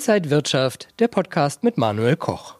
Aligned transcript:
Inside 0.00 0.30
Wirtschaft, 0.30 0.88
der 0.98 1.08
Podcast 1.08 1.62
mit 1.62 1.76
Manuel 1.76 2.16
Koch. 2.16 2.56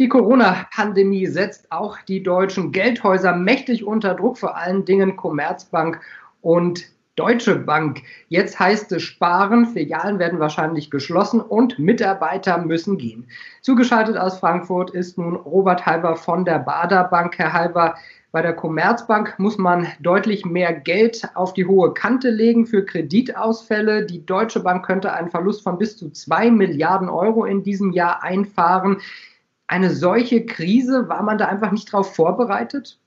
Die 0.00 0.08
Corona-Pandemie 0.08 1.28
setzt 1.28 1.70
auch 1.70 1.98
die 1.98 2.24
deutschen 2.24 2.72
Geldhäuser 2.72 3.36
mächtig 3.36 3.84
unter 3.84 4.14
Druck, 4.16 4.36
vor 4.36 4.56
allen 4.56 4.84
Dingen 4.84 5.14
Commerzbank 5.14 6.00
und 6.40 6.84
Deutsche 7.14 7.54
Bank. 7.54 8.02
Jetzt 8.28 8.58
heißt 8.58 8.90
es 8.90 9.04
sparen, 9.04 9.66
Filialen 9.66 10.18
werden 10.18 10.40
wahrscheinlich 10.40 10.90
geschlossen 10.90 11.40
und 11.40 11.78
Mitarbeiter 11.78 12.58
müssen 12.58 12.98
gehen. 12.98 13.28
Zugeschaltet 13.62 14.16
aus 14.16 14.40
Frankfurt 14.40 14.90
ist 14.90 15.16
nun 15.16 15.36
Robert 15.36 15.86
Halber 15.86 16.16
von 16.16 16.44
der 16.44 16.58
Bader 16.58 17.04
Bank. 17.04 17.38
Herr 17.38 17.52
Halber, 17.52 17.94
bei 18.32 18.42
der 18.42 18.54
Commerzbank 18.54 19.34
muss 19.38 19.58
man 19.58 19.88
deutlich 19.98 20.44
mehr 20.44 20.72
Geld 20.72 21.28
auf 21.34 21.52
die 21.52 21.66
hohe 21.66 21.92
Kante 21.94 22.30
legen 22.30 22.66
für 22.66 22.84
Kreditausfälle. 22.84 24.06
Die 24.06 24.24
Deutsche 24.24 24.60
Bank 24.60 24.86
könnte 24.86 25.12
einen 25.12 25.30
Verlust 25.30 25.62
von 25.62 25.78
bis 25.78 25.96
zu 25.96 26.10
zwei 26.10 26.50
Milliarden 26.50 27.08
Euro 27.08 27.44
in 27.44 27.64
diesem 27.64 27.90
Jahr 27.92 28.22
einfahren. 28.22 29.00
Eine 29.66 29.90
solche 29.90 30.46
Krise, 30.46 31.08
war 31.08 31.22
man 31.22 31.38
da 31.38 31.46
einfach 31.46 31.72
nicht 31.72 31.92
darauf 31.92 32.14
vorbereitet? 32.14 32.98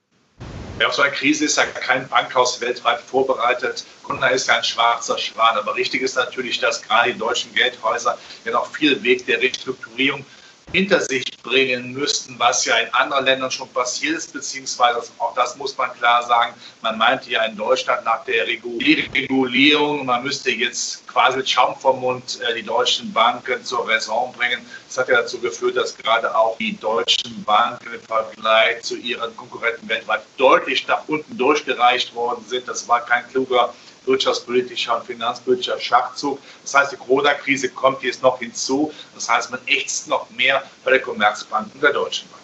Ja, 0.80 0.88
auf 0.88 0.94
so 0.94 1.04
eine 1.04 1.12
Krise 1.12 1.46
ist 1.46 1.58
ja 1.58 1.66
kein 1.66 2.08
Bankhaus 2.10 2.60
weltweit 2.60 2.99
vorbereitet. 2.99 3.85
Kunde 4.04 4.27
ist 4.30 4.48
ja 4.48 4.58
ein 4.58 4.63
schwarzer 4.63 5.18
Schwan. 5.18 5.55
Aber 5.55 5.76
richtig 5.76 6.02
ist 6.02 6.16
natürlich, 6.16 6.60
dass 6.60 6.82
gerade 6.82 7.13
die 7.13 7.20
deutschen 7.20 7.54
Geldhäuser 7.54 8.18
ja 8.44 8.52
noch 8.52 8.66
viel 8.68 9.02
Weg 9.04 9.26
der 9.26 9.41
Restrukturierung 9.41 10.26
hinter 10.73 11.00
sich 11.02 11.23
bringen 11.44 11.94
müssten, 11.94 12.38
was 12.40 12.66
ja 12.66 12.76
in 12.77 12.91
anderen 12.94 13.26
Ländern 13.26 13.52
schon 13.52 13.70
passiert 13.70 14.18
ist, 14.18 14.34
beziehungsweise 14.34 15.04
auch 15.20 15.36
das 15.36 15.55
muss 15.55 15.77
man 15.77 15.94
klar 15.94 16.23
sagen, 16.23 16.54
man 16.82 16.98
meinte 16.98 17.30
ja 17.30 17.44
in 17.46 17.55
Deutschland 17.55 18.04
nach 18.04 18.23
der 18.26 18.48
Regulierung, 18.48 20.05
man 20.05 20.23
müsste 20.23 20.49
jetzt 20.49 21.08
quasi 21.08 21.38
mit 21.38 21.49
Schaum 21.49 21.76
vom 21.76 21.99
Mund 21.99 22.40
äh, 22.41 22.55
die 22.55 22.63
deutschen 22.63 23.13
Banken 23.13 23.63
zur 23.63 23.88
Raison 23.88 24.34
bringen. 24.34 24.66
Das 24.88 24.98
hat 24.98 25.10
ja 25.10 25.21
dazu 25.21 25.40
geführt, 25.40 25.77
dass 25.77 25.96
gerade 25.96 26.35
auch 26.35 26.57
die 26.57 26.76
deutschen 26.77 27.44
Banken 27.44 27.94
im 27.94 28.01
Vergleich 28.01 28.82
zu 28.82 28.96
ihren 28.98 29.35
Konkurrenten 29.38 29.88
weltweit 29.88 30.21
deutlich 30.38 30.88
nach 30.88 31.07
unten 31.07 31.38
durchgereicht 31.38 32.16
worden 32.16 32.44
sind. 32.48 32.68
Das 32.68 32.88
war 32.88 33.05
kein 33.05 33.27
kluger 33.29 33.74
wirtschaftspolitischer 34.05 34.98
und 34.98 35.05
finanzpolitischer 35.05 35.79
Schachzug. 35.79 36.40
Das 36.63 36.73
heißt, 36.73 36.91
die 36.91 36.98
Corona-Krise 36.98 37.70
kommt 37.70 38.04
jetzt 38.04 38.21
noch 38.21 38.40
hinzu. 38.40 38.91
Das 39.15 39.29
heißt, 39.29 39.51
man 39.51 39.60
ächzt 39.65 40.07
noch 40.07 40.29
mehr 40.32 40.63
bei 40.84 40.91
der 40.91 41.01
Commerzbank 41.01 41.68
und 41.73 41.84
der 41.84 41.93
Deutschen 41.93 42.29
Bank. 42.29 42.43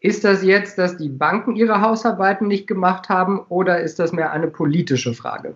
Ist 0.00 0.24
das 0.24 0.42
jetzt, 0.42 0.78
dass 0.78 0.96
die 0.96 1.08
Banken 1.08 1.56
ihre 1.56 1.80
Hausarbeiten 1.80 2.46
nicht 2.46 2.66
gemacht 2.66 3.08
haben 3.08 3.40
oder 3.48 3.80
ist 3.80 3.98
das 3.98 4.12
mehr 4.12 4.30
eine 4.30 4.46
politische 4.46 5.14
Frage? 5.14 5.54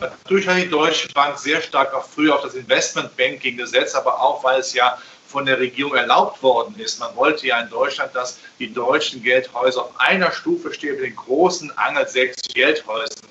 Natürlich 0.00 0.48
hat 0.48 0.56
die 0.56 0.68
Deutsche 0.68 1.12
Bank 1.12 1.38
sehr 1.38 1.60
stark 1.60 1.94
auch 1.94 2.04
früher 2.04 2.34
auf 2.34 2.42
das 2.42 2.54
Investmentbanking 2.54 3.56
gesetzt, 3.56 3.94
aber 3.94 4.20
auch, 4.20 4.42
weil 4.42 4.60
es 4.60 4.74
ja 4.74 4.98
von 5.26 5.46
der 5.46 5.58
Regierung 5.58 5.94
erlaubt 5.94 6.42
worden 6.42 6.74
ist. 6.78 7.00
Man 7.00 7.14
wollte 7.16 7.46
ja 7.46 7.60
in 7.60 7.68
Deutschland, 7.68 8.14
dass 8.14 8.38
die 8.58 8.72
deutschen 8.72 9.22
Geldhäuser 9.22 9.82
auf 9.82 9.92
einer 9.98 10.30
Stufe 10.30 10.72
stehen 10.72 10.94
mit 10.94 11.04
den 11.04 11.16
großen 11.16 11.76
angelsächsischen 11.76 12.54
Geldhäusern. 12.54 13.23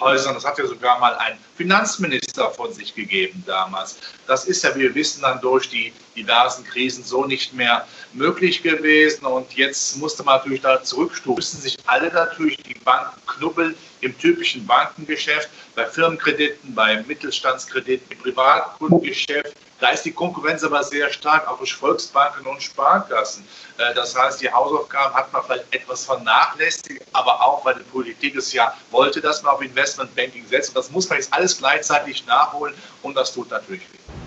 Häusern. 0.00 0.34
Das 0.34 0.44
hat 0.44 0.58
ja 0.58 0.66
sogar 0.66 0.98
mal 0.98 1.14
ein 1.16 1.38
Finanzminister 1.56 2.50
von 2.50 2.72
sich 2.72 2.94
gegeben 2.94 3.42
damals. 3.46 3.98
Das 4.26 4.46
ist 4.46 4.62
ja, 4.64 4.74
wie 4.74 4.80
wir 4.80 4.94
wissen, 4.94 5.22
dann 5.22 5.40
durch 5.40 5.68
die 5.68 5.92
diversen 6.22 6.64
Krisen 6.64 7.04
so 7.04 7.24
nicht 7.24 7.52
mehr 7.52 7.86
möglich 8.12 8.62
gewesen. 8.62 9.26
Und 9.26 9.52
jetzt 9.54 9.96
musste 9.96 10.22
man 10.22 10.36
natürlich 10.38 10.62
da 10.62 10.82
zurückstufen. 10.82 11.36
Müssen 11.36 11.60
sich 11.60 11.76
alle 11.86 12.12
natürlich 12.12 12.58
die 12.58 12.74
Banken 12.74 13.20
knubbeln 13.26 13.74
im 14.00 14.16
typischen 14.18 14.66
Bankengeschäft, 14.66 15.48
bei 15.74 15.86
Firmenkrediten, 15.86 16.74
bei 16.74 17.02
Mittelstandskrediten, 17.02 18.10
im 18.10 18.18
Privatkundengeschäft 18.18 19.54
da 19.80 19.88
ist 19.88 20.04
die 20.04 20.12
Konkurrenz 20.12 20.62
aber 20.62 20.84
sehr 20.84 21.10
stark, 21.10 21.48
auch 21.48 21.56
durch 21.56 21.72
Volksbanken 21.72 22.46
und 22.46 22.62
Sparkassen. 22.62 23.46
Äh, 23.78 23.94
das 23.94 24.14
heißt, 24.14 24.40
die 24.40 24.52
Hausaufgaben 24.52 25.14
hat 25.14 25.32
man 25.32 25.42
vielleicht 25.42 25.74
etwas 25.74 26.04
vernachlässigt, 26.04 27.02
aber 27.12 27.42
auch, 27.42 27.64
weil 27.64 27.76
die 27.76 27.84
Politik 27.84 28.36
es 28.36 28.52
ja 28.52 28.74
wollte, 28.90 29.20
dass 29.20 29.42
man 29.42 29.54
auf 29.54 29.62
Investmentbanking 29.62 30.46
setzt. 30.46 30.70
Und 30.70 30.76
das 30.76 30.90
muss 30.90 31.08
man 31.08 31.18
jetzt 31.18 31.32
alles 31.32 31.58
gleichzeitig 31.58 32.26
nachholen 32.26 32.74
und 33.02 33.16
das 33.16 33.32
tut 33.32 33.50
natürlich 33.50 33.82
weh. 33.90 34.19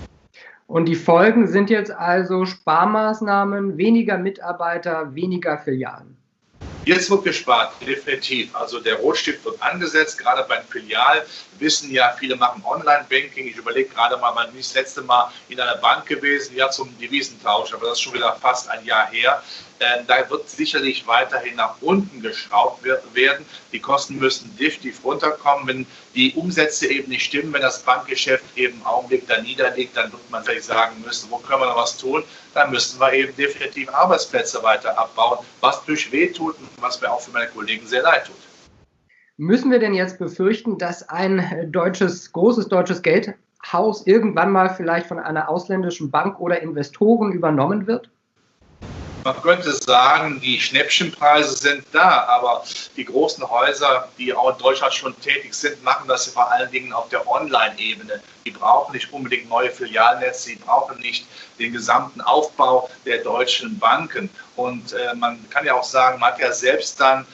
Und 0.73 0.85
die 0.85 0.95
Folgen 0.95 1.45
sind 1.45 1.69
jetzt 1.69 1.91
also 1.91 2.47
Sparmaßnahmen, 2.47 3.77
weniger 3.77 4.17
Mitarbeiter, 4.17 5.13
weniger 5.13 5.59
Filialen. 5.59 6.17
Jetzt 6.85 7.11
wird 7.11 7.25
gespart, 7.25 7.73
definitiv. 7.85 8.55
Also 8.55 8.79
der 8.79 8.95
Rotstift 8.95 9.45
wird 9.45 9.61
angesetzt, 9.61 10.17
gerade 10.17 10.43
beim 10.49 10.63
Filial. 10.63 11.27
Wissen 11.59 11.91
ja, 11.91 12.15
viele 12.17 12.37
machen 12.37 12.63
Online-Banking. 12.65 13.49
Ich 13.49 13.55
überlege 13.55 13.89
gerade 13.89 14.17
mal, 14.17 14.33
man 14.33 14.47
ist 14.57 14.71
das 14.71 14.81
letzte 14.81 15.03
Mal 15.03 15.29
in 15.47 15.59
einer 15.59 15.77
Bank 15.77 16.07
gewesen, 16.07 16.55
ja 16.55 16.71
zum 16.71 16.89
Devisentausch, 16.97 17.71
aber 17.71 17.89
das 17.89 17.99
ist 17.99 18.01
schon 18.01 18.15
wieder 18.15 18.35
fast 18.41 18.67
ein 18.71 18.83
Jahr 18.83 19.05
her. 19.11 19.43
Da 20.07 20.29
wird 20.29 20.49
sicherlich 20.49 21.05
weiterhin 21.07 21.55
nach 21.55 21.75
unten 21.81 22.21
geschraubt 22.21 22.83
werden. 22.83 23.45
Die 23.71 23.79
Kosten 23.79 24.17
müssen 24.17 24.55
definitiv 24.57 25.03
runterkommen. 25.03 25.67
Wenn 25.67 25.85
die 26.15 26.33
Umsätze 26.33 26.87
eben 26.87 27.09
nicht 27.09 27.25
stimmen, 27.25 27.53
wenn 27.53 27.61
das 27.61 27.79
Bankgeschäft 27.83 28.45
eben 28.55 28.77
im 28.77 28.85
Augenblick 28.85 29.27
da 29.27 29.41
niederliegt, 29.41 29.97
dann 29.97 30.11
wird 30.11 30.29
man 30.29 30.43
vielleicht 30.43 30.65
sagen 30.65 30.95
müssen, 31.05 31.29
wo 31.31 31.37
können 31.37 31.61
wir 31.61 31.67
noch 31.67 31.77
was 31.77 31.97
tun? 31.97 32.23
Dann 32.53 32.71
müssen 32.71 32.99
wir 32.99 33.13
eben 33.13 33.35
definitiv 33.35 33.93
Arbeitsplätze 33.93 34.61
weiter 34.63 34.97
abbauen, 34.97 35.39
was 35.59 35.77
natürlich 35.77 36.11
wehtut 36.11 36.55
und 36.57 36.69
was 36.81 37.01
mir 37.01 37.11
auch 37.11 37.21
für 37.21 37.31
meine 37.31 37.47
Kollegen 37.47 37.85
sehr 37.85 38.03
leid 38.03 38.25
tut. 38.25 38.35
Müssen 39.37 39.71
wir 39.71 39.79
denn 39.79 39.93
jetzt 39.93 40.19
befürchten, 40.19 40.77
dass 40.77 41.09
ein 41.09 41.71
deutsches, 41.71 42.31
großes 42.31 42.67
deutsches 42.67 43.01
Geldhaus 43.01 44.05
irgendwann 44.05 44.51
mal 44.51 44.69
vielleicht 44.69 45.07
von 45.07 45.19
einer 45.19 45.49
ausländischen 45.49 46.11
Bank 46.11 46.39
oder 46.39 46.61
Investoren 46.61 47.31
übernommen 47.31 47.87
wird? 47.87 48.09
Man 49.23 49.41
könnte 49.41 49.71
sagen, 49.71 50.41
die 50.41 50.59
Schnäppchenpreise 50.59 51.55
sind 51.55 51.85
da, 51.93 52.25
aber 52.27 52.63
die 52.97 53.05
großen 53.05 53.49
Häuser, 53.49 54.09
die 54.17 54.33
auch 54.33 54.51
in 54.51 54.57
Deutschland 54.57 54.93
schon 54.93 55.19
tätig 55.21 55.53
sind, 55.53 55.81
machen 55.81 56.09
das 56.09 56.27
vor 56.27 56.51
allen 56.51 56.69
Dingen 56.71 56.91
auf 56.91 57.07
der 57.07 57.25
Online-Ebene. 57.25 58.21
Die 58.45 58.51
brauchen 58.51 58.91
nicht 58.91 59.13
unbedingt 59.13 59.47
neue 59.47 59.71
Filialnetze, 59.71 60.49
die 60.49 60.55
brauchen 60.57 60.99
nicht 60.99 61.25
den 61.57 61.71
gesamten 61.71 62.19
Aufbau 62.19 62.89
der 63.05 63.19
deutschen 63.19 63.79
Banken. 63.79 64.29
Und 64.57 64.91
äh, 64.91 65.13
man 65.15 65.49
kann 65.49 65.65
ja 65.65 65.75
auch 65.75 65.85
sagen, 65.85 66.19
man 66.19 66.33
hat 66.33 66.39
ja 66.39 66.51
selbst 66.51 66.99
dann 66.99 67.25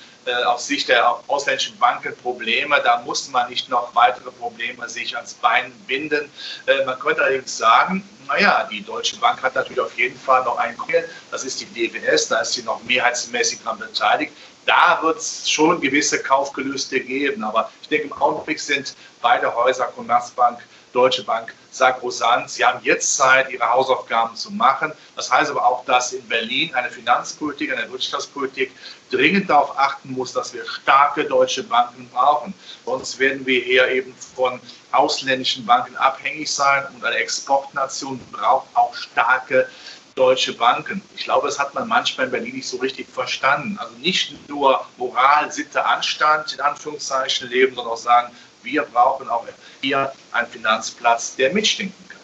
aus 0.46 0.68
Sicht 0.68 0.90
der 0.90 1.20
ausländischen 1.28 1.78
Banken 1.78 2.16
Probleme. 2.18 2.80
Da 2.84 3.02
muss 3.02 3.30
man 3.30 3.50
nicht 3.50 3.70
noch 3.70 3.94
weitere 3.96 4.32
Probleme 4.32 4.88
sich 4.90 5.16
ans 5.16 5.34
Bein 5.34 5.72
binden. 5.88 6.32
Äh, 6.66 6.86
man 6.86 7.00
könnte 7.00 7.24
allerdings 7.24 7.58
sagen, 7.58 8.08
naja, 8.28 8.68
die 8.72 8.84
Deutsche 8.84 9.18
Bank 9.18 9.42
hat 9.42 9.56
natürlich 9.56 9.80
auf 9.80 9.98
jeden 9.98 10.20
Fall 10.20 10.44
noch 10.44 10.58
einen 10.58 10.78
Kunde, 10.78 11.10
das 11.32 11.44
ist 11.44 11.62
die 11.62 11.66
DWS, 11.66 12.28
da 12.28 12.42
ist 12.42 12.54
sie 12.54 12.64
noch 12.64 12.82
mehrheitsmäßig 12.84 13.60
daran 13.64 13.80
beteiligt. 13.80 14.34
Da 14.66 15.00
wird 15.02 15.18
es 15.18 15.50
schon 15.50 15.82
gewisse 15.82 16.22
Kaufgelüste 16.22 17.00
geben, 17.00 17.44
aber 17.44 17.72
ich 17.82 17.88
denke, 17.88 18.08
im 18.08 18.14
Augenblick 18.14 18.60
sind 18.60 18.96
beide 19.22 19.54
Häuser, 19.56 19.86
Commerzbank, 19.86 20.60
Deutsche 20.92 21.24
Bank, 21.24 21.54
sakrosant. 21.72 22.50
Sie 22.50 22.66
haben 22.66 22.80
jetzt 22.84 23.16
Zeit, 23.16 23.50
ihre 23.52 23.70
Hausaufgaben 23.70 24.36
zu 24.36 24.52
machen. 24.52 24.92
Das 25.16 25.32
heißt 25.32 25.52
aber 25.52 25.66
auch, 25.66 25.86
dass 25.86 26.14
in 26.14 26.28
Berlin 26.28 26.74
eine 26.74 26.90
Finanzpolitik, 26.90 27.72
eine 27.72 27.92
Wirtschaftspolitik 27.92 28.72
dringend 29.12 29.50
darauf 29.50 29.78
achten 29.78 30.12
muss, 30.12 30.34
dass 30.34 30.54
wir 30.54 30.66
starke 30.66 31.26
deutsche 31.26 31.64
Banken 31.64 32.10
brauchen. 32.10 32.54
Sonst 32.86 33.20
werden 33.20 33.46
wir 33.46 33.62
hier 33.62 33.88
eben 33.90 34.14
von 34.36 34.60
ausländischen 34.92 35.66
Banken 35.66 35.96
abhängig 35.98 36.52
sein 36.52 36.86
und 36.94 37.04
eine 37.04 37.18
Exportnation 37.18 38.20
braucht 38.32 38.68
auch 38.74 38.96
starke 38.96 39.68
deutsche 40.16 40.54
Banken. 40.54 41.02
Ich 41.16 41.24
glaube, 41.24 41.48
das 41.48 41.58
hat 41.58 41.74
man 41.74 41.88
manchmal 41.88 42.26
in 42.26 42.32
Berlin 42.32 42.56
nicht 42.56 42.68
so 42.68 42.78
richtig 42.78 43.08
verstanden. 43.08 43.78
Also 43.80 43.94
nicht 44.00 44.50
nur 44.50 44.86
Moral, 44.98 45.50
Sitte, 45.52 45.86
Anstand 45.86 46.52
in 46.54 46.60
Anführungszeichen 46.60 47.48
leben, 47.50 47.74
sondern 47.76 47.94
auch 47.94 47.98
sagen, 47.98 48.36
wir 48.64 48.84
brauchen 48.84 49.30
auch 49.30 49.46
hier 49.82 50.12
einen 50.32 50.48
Finanzplatz, 50.48 51.36
der 51.36 51.54
mitstinken 51.54 52.10
kann. 52.10 52.20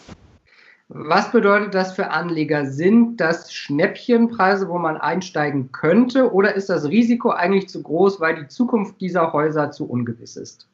Was 0.88 1.32
bedeutet 1.32 1.74
das 1.74 1.94
für 1.94 2.12
Anleger? 2.12 2.68
Sind 2.68 3.18
das 3.18 3.52
Schnäppchenpreise, 3.52 4.70
wo 4.70 4.78
man 4.78 4.98
einsteigen 4.98 5.72
könnte, 5.72 6.32
oder 6.32 6.54
ist 6.54 6.70
das 6.70 6.86
Risiko 6.86 7.32
eigentlich 7.32 7.70
zu 7.70 7.82
groß, 7.82 8.20
weil 8.20 8.36
die 8.36 8.48
Zukunft 8.48 9.02
dieser 9.02 9.34
Häuser 9.34 9.72
zu 9.72 9.90
ungewiss 9.90 10.36
ist? 10.36 10.68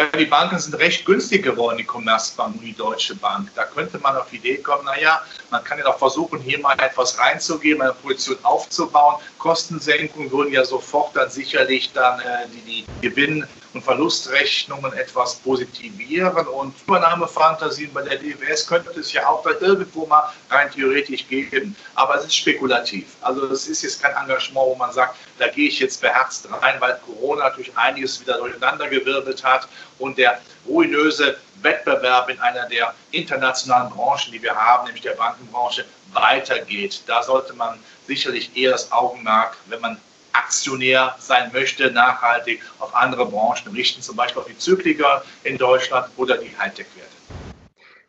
Ja, 0.00 0.06
die 0.18 0.24
Banken 0.24 0.58
sind 0.58 0.78
recht 0.78 1.04
günstig 1.04 1.42
geworden, 1.42 1.76
die 1.76 1.84
Commerzbank 1.84 2.54
und 2.54 2.64
die 2.64 2.72
Deutsche 2.72 3.14
Bank. 3.16 3.50
Da 3.54 3.64
könnte 3.64 3.98
man 3.98 4.16
auf 4.16 4.30
die 4.30 4.36
Idee 4.36 4.56
kommen, 4.56 4.86
naja, 4.86 5.20
man 5.50 5.62
kann 5.62 5.76
ja 5.76 5.84
doch 5.84 5.98
versuchen, 5.98 6.40
hier 6.40 6.58
mal 6.58 6.74
etwas 6.80 7.18
reinzugeben, 7.18 7.82
eine 7.82 7.92
Position 7.92 8.38
aufzubauen. 8.42 9.16
Kostensenkungen 9.36 10.32
würden 10.32 10.54
ja 10.54 10.64
sofort 10.64 11.14
dann 11.14 11.28
sicherlich 11.28 11.92
dann 11.92 12.18
äh, 12.20 12.46
die, 12.48 12.86
die 13.02 13.08
Gewinn- 13.08 13.46
und 13.72 13.82
Verlustrechnungen 13.82 14.92
etwas 14.94 15.36
positivieren 15.36 16.46
und 16.48 16.74
Übernahmefantasien 16.86 17.92
bei 17.92 18.02
der 18.02 18.18
DWS 18.18 18.66
könnte 18.66 18.98
es 18.98 19.12
ja 19.12 19.28
auch 19.28 19.44
da 19.44 19.50
irgendwo 19.60 20.06
mal 20.06 20.24
rein 20.50 20.70
theoretisch 20.72 21.28
geben. 21.28 21.76
Aber 21.94 22.16
es 22.16 22.24
ist 22.24 22.36
spekulativ. 22.36 23.04
Also 23.20 23.46
es 23.46 23.68
ist 23.68 23.82
jetzt 23.82 24.02
kein 24.02 24.12
Engagement, 24.12 24.66
wo 24.66 24.74
man 24.74 24.92
sagt, 24.92 25.16
da 25.38 25.46
gehe 25.46 25.68
ich 25.68 25.78
jetzt 25.78 26.00
beherzt 26.00 26.48
rein, 26.50 26.80
weil 26.80 26.98
Corona 27.06 27.44
natürlich 27.44 27.76
einiges 27.76 28.20
wieder 28.20 28.38
durcheinandergewirbelt 28.38 29.44
hat 29.44 29.68
und 29.98 30.18
der 30.18 30.40
ruinöse 30.66 31.36
Wettbewerb 31.62 32.30
in 32.30 32.38
einer 32.40 32.66
der 32.68 32.94
internationalen 33.10 33.90
Branchen, 33.90 34.32
die 34.32 34.42
wir 34.42 34.54
haben, 34.54 34.86
nämlich 34.86 35.02
der 35.02 35.12
Bankenbranche, 35.12 35.84
weitergeht. 36.12 37.02
Da 37.06 37.22
sollte 37.22 37.52
man 37.54 37.78
sicherlich 38.06 38.56
eher 38.56 38.72
das 38.72 38.90
Augenmerk, 38.92 39.56
wenn 39.66 39.80
man 39.80 39.98
Aktionär 40.32 41.14
sein 41.18 41.50
möchte, 41.52 41.90
nachhaltig 41.90 42.62
auf 42.78 42.94
andere 42.94 43.26
Branchen 43.26 43.72
richten, 43.72 44.00
zum 44.00 44.16
Beispiel 44.16 44.42
auf 44.42 44.48
die 44.48 44.58
Zykliker 44.58 45.22
in 45.44 45.58
Deutschland 45.58 46.06
oder 46.16 46.36
die 46.36 46.50
Hightech-Werte. 46.58 47.10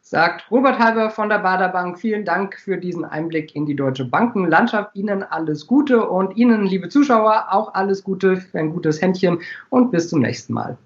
Sagt 0.01 0.51
Robert 0.51 0.77
Halber 0.77 1.09
von 1.09 1.29
der 1.29 1.39
Bader 1.39 1.69
Bank. 1.69 1.97
Vielen 1.97 2.25
Dank 2.25 2.59
für 2.59 2.77
diesen 2.77 3.05
Einblick 3.05 3.55
in 3.55 3.65
die 3.65 3.75
deutsche 3.75 4.03
Bankenlandschaft. 4.03 4.93
Ihnen 4.93 5.23
alles 5.23 5.65
Gute 5.67 6.05
und 6.05 6.35
Ihnen, 6.35 6.65
liebe 6.65 6.89
Zuschauer, 6.89 7.47
auch 7.49 7.73
alles 7.73 8.03
Gute 8.03 8.35
für 8.35 8.59
ein 8.59 8.73
gutes 8.73 9.01
Händchen 9.01 9.41
und 9.69 9.89
bis 9.89 10.09
zum 10.09 10.19
nächsten 10.19 10.53
Mal. 10.53 10.77